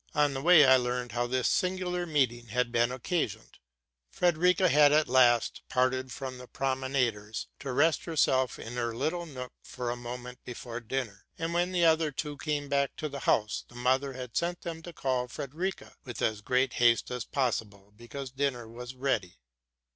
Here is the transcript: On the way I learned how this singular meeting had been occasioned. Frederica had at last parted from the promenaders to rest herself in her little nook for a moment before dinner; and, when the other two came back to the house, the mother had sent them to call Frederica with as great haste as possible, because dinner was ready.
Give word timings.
On 0.15 0.33
the 0.33 0.41
way 0.41 0.65
I 0.65 0.77
learned 0.77 1.11
how 1.11 1.27
this 1.27 1.47
singular 1.47 2.07
meeting 2.07 2.47
had 2.47 2.71
been 2.71 2.91
occasioned. 2.91 3.59
Frederica 4.09 4.67
had 4.67 4.91
at 4.91 5.07
last 5.07 5.61
parted 5.69 6.11
from 6.11 6.39
the 6.39 6.47
promenaders 6.47 7.45
to 7.59 7.71
rest 7.71 8.05
herself 8.05 8.57
in 8.57 8.73
her 8.77 8.95
little 8.95 9.27
nook 9.27 9.53
for 9.63 9.91
a 9.91 9.95
moment 9.95 10.39
before 10.43 10.79
dinner; 10.79 11.27
and, 11.37 11.53
when 11.53 11.71
the 11.71 11.85
other 11.85 12.11
two 12.11 12.35
came 12.35 12.67
back 12.67 12.95
to 12.95 13.09
the 13.09 13.19
house, 13.29 13.63
the 13.67 13.75
mother 13.75 14.13
had 14.13 14.35
sent 14.35 14.61
them 14.61 14.81
to 14.81 14.91
call 14.91 15.27
Frederica 15.27 15.93
with 16.03 16.19
as 16.19 16.41
great 16.41 16.73
haste 16.81 17.11
as 17.11 17.23
possible, 17.23 17.93
because 17.95 18.31
dinner 18.31 18.67
was 18.67 18.95
ready. 18.95 19.37